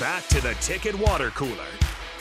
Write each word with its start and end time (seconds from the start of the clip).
back 0.00 0.26
to 0.28 0.40
the 0.40 0.54
Ticket 0.62 0.94
Water 0.94 1.28
Cooler 1.30 1.66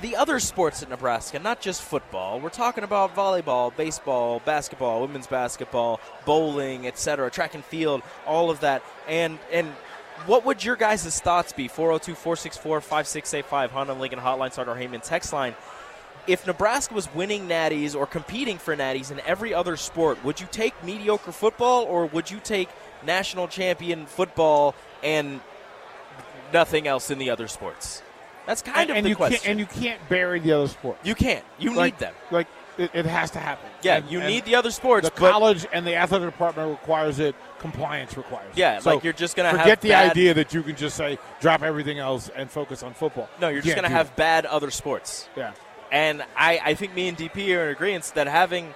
the 0.00 0.16
other 0.16 0.40
sports 0.40 0.82
in 0.82 0.88
Nebraska, 0.88 1.38
not 1.38 1.60
just 1.60 1.82
football. 1.82 2.40
We're 2.40 2.48
talking 2.48 2.84
about 2.84 3.14
volleyball, 3.14 3.74
baseball, 3.76 4.40
basketball, 4.44 5.02
women's 5.02 5.26
basketball, 5.26 6.00
bowling, 6.24 6.86
etc., 6.86 7.30
track 7.30 7.54
and 7.54 7.64
field, 7.64 8.02
all 8.26 8.50
of 8.50 8.60
that. 8.60 8.82
And 9.08 9.38
and 9.52 9.68
what 10.26 10.44
would 10.44 10.64
your 10.64 10.76
guys' 10.76 11.20
thoughts 11.20 11.52
be? 11.52 11.68
402 11.68 12.14
464 12.14 12.80
5685, 12.80 13.70
Honda 13.70 13.94
Lincoln 13.94 14.18
Hotline, 14.18 14.52
Starter 14.52 14.74
Heyman 14.74 15.02
text 15.02 15.32
line. 15.32 15.54
If 16.26 16.46
Nebraska 16.46 16.94
was 16.94 17.12
winning 17.14 17.48
natties 17.48 17.94
or 17.96 18.06
competing 18.06 18.58
for 18.58 18.76
natties 18.76 19.10
in 19.10 19.20
every 19.20 19.54
other 19.54 19.76
sport, 19.76 20.22
would 20.22 20.40
you 20.40 20.46
take 20.50 20.74
mediocre 20.84 21.32
football 21.32 21.84
or 21.84 22.06
would 22.06 22.30
you 22.30 22.38
take 22.40 22.68
national 23.04 23.48
champion 23.48 24.06
football 24.06 24.74
and 25.02 25.40
nothing 26.52 26.86
else 26.86 27.10
in 27.10 27.18
the 27.18 27.30
other 27.30 27.48
sports? 27.48 28.02
That's 28.50 28.62
kind 28.62 28.78
and, 28.78 28.90
of 28.90 28.96
and 28.96 29.06
the 29.06 29.10
you 29.10 29.14
question. 29.16 29.38
Can't, 29.38 29.48
and 29.48 29.60
you 29.60 29.66
can't 29.66 30.08
bury 30.08 30.40
the 30.40 30.50
other 30.50 30.66
sports. 30.66 30.98
you 31.06 31.14
can't. 31.14 31.44
You 31.60 31.72
like, 31.72 31.94
need 31.94 32.00
them. 32.00 32.14
Like 32.32 32.48
it, 32.78 32.90
it 32.94 33.06
has 33.06 33.30
to 33.32 33.38
happen. 33.38 33.70
Yeah, 33.82 33.98
And- 33.98 34.10
you 34.10 34.18
need 34.20 34.44
the 34.44 34.56
other 34.56 34.72
sports. 34.72 35.08
The 35.08 35.14
college 35.14 35.66
and 35.72 35.86
the 35.86 35.94
athletic 35.94 36.30
department 36.32 36.68
requires 36.68 37.20
it. 37.20 37.36
Compliance 37.60 38.16
requires. 38.16 38.50
it. 38.50 38.58
Yeah, 38.58 38.80
So 38.80 38.94
like 38.96 39.04
you're 39.04 39.12
just 39.12 39.36
gonna 39.36 39.50
have 39.50 39.60
forget 39.60 39.80
the 39.82 39.90
bad- 39.90 40.10
idea 40.10 40.34
that 40.34 40.52
you 40.52 40.64
can 40.64 40.74
just 40.74 40.96
say 40.96 41.16
drop 41.40 41.62
everything 41.62 42.00
else 42.00 42.28
and 42.34 42.50
focus 42.50 42.82
on 42.82 42.92
football. 42.92 43.28
no, 43.40 43.46
you're 43.46 43.58
You 43.58 43.62
just 43.62 43.76
going 43.76 43.84
to 43.84 43.88
do 43.88 43.94
have 43.94 44.16
bad 44.16 44.46
other 44.46 44.72
sports. 44.72 45.28
Yeah, 45.36 45.52
And 45.92 46.24
I, 46.36 46.60
I 46.64 46.74
think 46.74 46.92
me 46.96 47.06
and 47.06 47.16
DP 47.16 47.56
are 47.56 47.66
in 47.66 47.68
agreement 47.68 48.10
that 48.16 48.26
having 48.26 48.74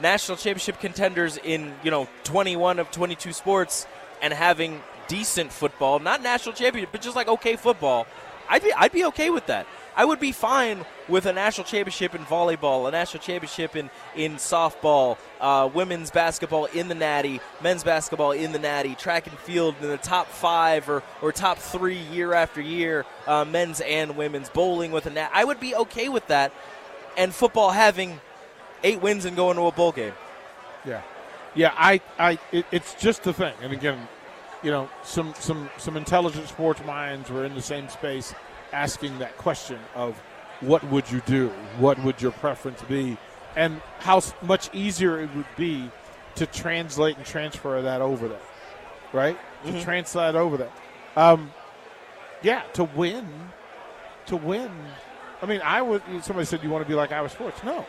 national 0.00 0.36
championship 0.36 0.80
contenders 0.80 1.38
in 1.38 1.72
you 1.82 1.90
know 1.90 2.06
21 2.24 2.78
of 2.78 2.90
22 2.90 3.32
sports 3.32 3.86
and 4.20 4.34
having 4.34 4.82
decent 5.06 5.50
football, 5.50 5.98
not 5.98 6.22
national 6.22 6.54
championship, 6.54 6.90
but 6.92 7.00
just 7.00 7.16
like 7.16 7.28
okay 7.28 7.56
football, 7.56 8.06
I'd 8.48 8.62
be 8.62 8.72
I'd 8.72 8.92
be 8.92 9.04
okay 9.06 9.30
with 9.30 9.46
that. 9.46 9.66
I 9.96 10.04
would 10.04 10.20
be 10.20 10.30
fine 10.30 10.84
with 11.08 11.26
a 11.26 11.32
national 11.32 11.64
championship 11.64 12.14
in 12.14 12.24
volleyball, 12.24 12.86
a 12.86 12.90
national 12.92 13.20
championship 13.20 13.74
in 13.74 13.90
in 14.14 14.36
softball, 14.36 15.18
uh, 15.40 15.68
women's 15.72 16.10
basketball 16.10 16.66
in 16.66 16.88
the 16.88 16.94
Natty, 16.94 17.40
men's 17.60 17.82
basketball 17.82 18.32
in 18.32 18.52
the 18.52 18.58
Natty, 18.58 18.94
track 18.94 19.26
and 19.26 19.36
field 19.38 19.74
in 19.80 19.88
the 19.88 19.96
top 19.96 20.28
five 20.28 20.88
or, 20.88 21.02
or 21.20 21.32
top 21.32 21.58
three 21.58 21.98
year 21.98 22.32
after 22.32 22.60
year, 22.60 23.06
uh, 23.26 23.44
men's 23.44 23.80
and 23.80 24.16
women's 24.16 24.50
bowling 24.50 24.92
with 24.92 25.06
a 25.06 25.10
Nat. 25.10 25.30
I 25.32 25.44
would 25.44 25.58
be 25.58 25.74
okay 25.74 26.08
with 26.08 26.26
that, 26.28 26.52
and 27.16 27.34
football 27.34 27.70
having 27.70 28.20
eight 28.84 29.02
wins 29.02 29.24
and 29.24 29.36
going 29.36 29.56
to 29.56 29.62
a 29.62 29.72
bowl 29.72 29.92
game. 29.92 30.14
Yeah, 30.84 31.02
yeah. 31.54 31.74
I, 31.76 32.00
I, 32.18 32.38
it, 32.52 32.66
it's 32.70 32.94
just 32.94 33.24
the 33.24 33.32
thing. 33.32 33.54
And 33.62 33.72
again, 33.72 34.06
you 34.62 34.70
know, 34.70 34.88
some, 35.02 35.34
some, 35.38 35.70
some 35.78 35.96
intelligent 35.96 36.48
sports 36.48 36.84
minds 36.84 37.30
were 37.30 37.44
in 37.44 37.54
the 37.54 37.62
same 37.62 37.88
space, 37.88 38.34
asking 38.72 39.18
that 39.18 39.36
question 39.36 39.78
of, 39.94 40.16
what 40.60 40.82
would 40.90 41.10
you 41.10 41.20
do? 41.26 41.48
What 41.78 42.02
would 42.02 42.20
your 42.20 42.32
preference 42.32 42.82
be? 42.82 43.16
And 43.56 43.80
how 44.00 44.20
much 44.42 44.70
easier 44.74 45.20
it 45.20 45.34
would 45.34 45.46
be 45.56 45.90
to 46.36 46.46
translate 46.46 47.16
and 47.16 47.24
transfer 47.26 47.80
that 47.82 48.00
over 48.00 48.28
there, 48.28 48.40
right? 49.12 49.38
To 49.66 49.82
translate 49.82 50.34
over 50.34 50.56
there. 50.56 50.70
Um, 51.16 51.52
yeah, 52.42 52.62
to 52.74 52.84
win, 52.84 53.26
to 54.26 54.36
win. 54.36 54.70
I 55.42 55.46
mean, 55.46 55.60
I 55.62 55.82
would. 55.82 56.02
Somebody 56.22 56.46
said 56.46 56.62
you 56.62 56.70
want 56.70 56.84
to 56.84 56.88
be 56.88 56.94
like 56.94 57.12
Iowa 57.12 57.28
Sports. 57.28 57.62
No, 57.64 57.84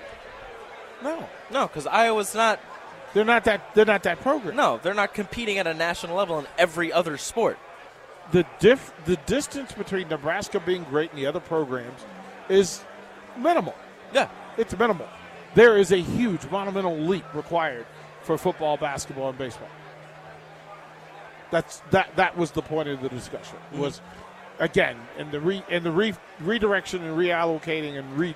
no, 1.03 1.27
No, 1.51 1.67
because 1.67 1.87
Iowa's 1.87 2.33
not. 2.33 2.59
They're 3.13 3.25
not 3.25 3.43
that. 3.45 3.73
They're 3.75 3.85
not 3.85 4.03
that 4.03 4.21
program. 4.21 4.55
No, 4.55 4.79
they're 4.81 4.93
not 4.93 5.13
competing 5.13 5.57
at 5.57 5.67
a 5.67 5.73
national 5.73 6.15
level 6.15 6.39
in 6.39 6.47
every 6.57 6.91
other 6.93 7.17
sport. 7.17 7.57
the 8.31 8.45
diff 8.59 8.93
the 9.05 9.15
distance 9.25 9.71
between 9.71 10.07
Nebraska 10.09 10.59
being 10.59 10.83
great 10.85 11.09
and 11.11 11.19
the 11.19 11.25
other 11.25 11.39
programs 11.39 12.05
is 12.47 12.81
minimal. 13.37 13.75
Yeah, 14.13 14.29
It's 14.57 14.77
minimal. 14.77 15.07
There 15.55 15.77
is 15.77 15.91
a 15.91 15.97
huge 15.97 16.47
monumental 16.51 16.95
leap 16.97 17.25
required 17.33 17.85
for 18.21 18.37
football, 18.37 18.77
basketball, 18.77 19.29
and 19.29 19.37
baseball. 19.37 19.69
That's 21.51 21.81
that. 21.91 22.15
That 22.15 22.37
was 22.37 22.51
the 22.51 22.61
point 22.61 22.89
of 22.89 23.01
the 23.01 23.09
discussion. 23.09 23.57
Mm-hmm. 23.71 23.81
Was 23.81 24.01
again 24.59 24.97
in 25.17 25.31
the 25.31 25.39
re 25.39 25.63
in 25.69 25.83
the 25.83 25.91
re, 25.91 26.13
redirection 26.41 27.03
and 27.03 27.17
reallocating 27.17 27.97
and 27.97 28.17
re 28.17 28.35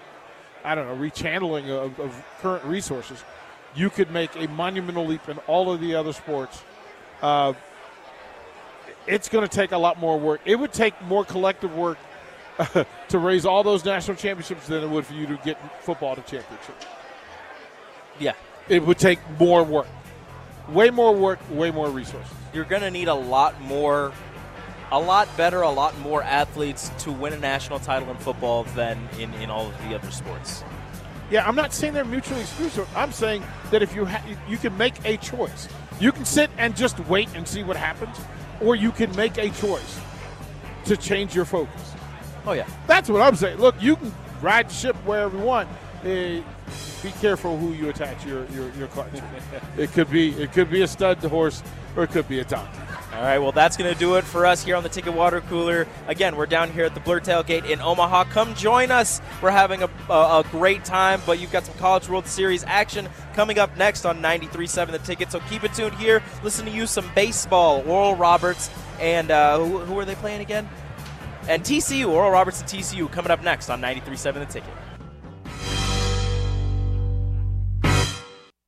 I 0.64 0.74
don't 0.74 0.88
know 0.88 0.96
rechanneling 0.96 1.70
of, 1.70 2.00
of 2.00 2.24
current 2.42 2.64
resources. 2.66 3.24
You 3.76 3.90
could 3.90 4.12
make 4.12 4.36
a 4.36 4.48
monumental 4.48 5.06
leap 5.06 5.28
in 5.28 5.38
all 5.40 5.72
of 5.72 5.82
the 5.82 5.96
other 5.96 6.14
sports. 6.14 6.64
Uh, 7.22 7.54
it's 9.08 9.30
going 9.30 9.48
to 9.48 9.54
take 9.54 9.72
a 9.72 9.78
lot 9.78 10.00
more 10.00 10.20
work. 10.20 10.42
It 10.46 10.56
would 10.56 10.74
take 10.74 11.00
more 11.04 11.26
collective 11.26 11.76
work 11.76 11.98
to 13.10 13.18
raise 13.18 13.46
all 13.46 13.64
those 13.64 13.84
national 13.84 14.18
championships 14.18 14.68
than 14.68 14.84
it 14.84 14.90
would 14.90 15.06
for 15.06 15.14
you 15.14 15.26
to 15.28 15.38
get 15.44 15.58
football 15.82 16.16
to 16.16 16.22
championship. 16.22 16.76
yeah. 18.20 18.34
It 18.70 18.86
would 18.86 18.98
take 18.98 19.20
more 19.38 19.62
work, 19.64 19.88
way 20.70 20.90
more 20.90 21.14
work, 21.14 21.40
way 21.52 21.70
more 21.70 21.90
resources. 21.90 22.32
You're 22.54 22.64
going 22.64 22.82
to 22.82 22.92
need 22.92 23.10
a 23.10 23.14
lot 23.14 23.60
more, 23.60 24.14
a 24.90 25.00
lot 25.00 25.28
better, 25.36 25.64
a 25.64 25.70
lot 25.70 25.98
more 26.00 26.24
athletes 26.24 26.90
to 27.00 27.12
win 27.12 27.34
a 27.34 27.38
national 27.38 27.80
title 27.80 28.10
in 28.10 28.16
football 28.18 28.64
than 28.64 29.10
in, 29.20 29.34
in 29.36 29.50
all 29.50 29.68
of 29.68 29.78
the 29.90 29.96
other 29.96 30.12
sports. 30.12 30.64
Yeah, 31.34 31.48
I'm 31.48 31.56
not 31.56 31.74
saying 31.74 31.94
they're 31.94 32.06
mutually 32.06 32.42
exclusive. 32.42 32.88
I'm 32.96 33.12
saying 33.12 33.42
that 33.72 33.82
if 33.82 33.96
you 33.96 34.06
ha- 34.06 34.24
you 34.48 34.56
can 34.56 34.78
make 34.78 34.94
a 35.04 35.18
choice, 35.18 35.68
you 36.00 36.12
can 36.12 36.26
sit 36.26 36.52
and 36.60 36.76
just 36.76 37.00
wait 37.08 37.28
and 37.34 37.48
see 37.48 37.64
what 37.64 37.76
happens, 37.76 38.16
or 38.62 38.76
you 38.76 38.92
can 38.92 39.14
make 39.16 39.40
a 39.40 39.50
choice 39.50 40.00
to 40.86 40.96
change 40.96 41.34
your 41.36 41.46
focus. 41.46 41.96
Oh 42.46 42.52
yeah, 42.52 42.68
That's 42.86 43.10
what 43.10 43.24
I'm 43.24 43.36
saying. 43.36 43.58
Look, 43.58 43.74
you 43.82 43.96
can 43.96 44.14
ride 44.44 44.70
the 44.70 44.76
ship 44.76 44.96
wherever 45.08 45.36
you 45.36 45.44
want. 45.44 45.70
Eh, 46.04 46.44
be 47.02 47.10
careful 47.20 47.58
who 47.58 47.74
you 47.74 47.90
attach 47.90 48.24
your 48.28 48.46
your, 48.52 48.70
your 48.76 48.88
clutch. 48.90 49.10
it 49.78 49.92
could 49.92 50.12
be 50.12 50.40
it 50.40 50.54
could 50.54 50.70
be 50.70 50.84
a 50.84 50.88
stud 50.88 51.18
horse 51.18 51.64
or 51.98 52.04
it 52.04 52.12
could 52.12 52.28
be 52.28 52.42
a 52.42 52.46
donkey. 52.46 52.78
All 53.16 53.22
right, 53.22 53.38
well, 53.38 53.52
that's 53.52 53.78
going 53.78 53.94
to 53.94 54.00
do 54.00 54.16
it 54.16 54.24
for 54.24 54.44
us 54.44 54.64
here 54.64 54.76
on 54.76 54.82
the 54.82 54.90
Ticket 54.90 55.14
Water 55.14 55.42
Cooler. 55.42 55.88
Again, 56.08 56.36
we're 56.36 56.48
down 56.48 56.72
here 56.72 56.84
at 56.84 56.96
the 56.96 57.00
Blur 57.00 57.20
Tailgate 57.20 57.70
in 57.70 57.80
Omaha. 57.80 58.24
Come 58.26 58.56
join 58.56 58.90
us. 58.90 59.22
We're 59.40 59.52
having 59.52 59.84
a, 59.84 59.90
a, 60.10 60.40
a 60.40 60.46
great 60.50 60.84
time, 60.84 61.22
but 61.24 61.40
you've 61.40 61.52
got 61.52 61.64
some 61.64 61.76
College 61.76 62.10
World 62.10 62.26
Series 62.26 62.64
action 62.64 63.08
coming 63.36 63.60
up 63.60 63.78
next 63.78 64.06
on 64.06 64.20
93.7 64.20 64.92
The 64.92 64.98
Ticket. 64.98 65.32
So 65.32 65.40
keep 65.42 65.64
it 65.64 65.76
tuned 65.76 65.94
here. 65.96 66.24
Listen 66.44 66.66
to 66.66 66.72
you 66.72 66.88
some 66.88 67.10
baseball. 67.14 67.84
Oral 67.88 68.16
Roberts 68.16 68.72
and 69.00 69.30
uh, 69.30 69.60
who, 69.60 69.78
who 69.80 70.00
are 70.00 70.06
they 70.06 70.16
playing 70.16 70.42
again? 70.42 70.68
And 71.48 71.62
TCU, 71.62 72.10
Oral 72.10 72.32
Roberts 72.32 72.62
and 72.62 72.70
TCU 72.70 73.12
coming 73.12 73.30
up 73.30 73.44
next 73.44 73.70
on 73.70 73.80
93.7 73.80 74.34
The 74.34 74.46
Ticket. 74.46 74.74